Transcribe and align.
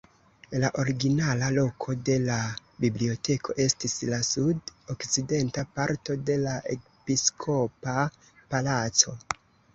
La 0.61 0.69
originala 0.83 1.49
loko 1.57 1.93
de 2.09 2.15
la 2.23 2.37
biblioteko 2.85 3.55
estis 3.67 3.95
la 4.13 4.19
sud-okcidenta 4.31 5.67
parto 5.77 6.17
de 6.33 6.41
la 6.47 6.57
episkopa 6.79 8.01
palaco. 8.57 9.17